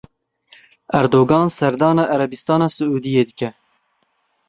[0.99, 3.49] Erdogan serdana Erebistana Siûdiyê dike.